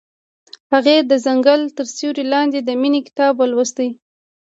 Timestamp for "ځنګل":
1.25-1.61